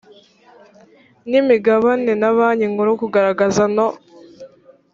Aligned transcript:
n 1.29 1.31
imigabane 1.41 2.11
na 2.21 2.29
banki 2.37 2.65
nkuru 2.71 2.91
kugaragaza 3.01 3.63
no 3.75 3.87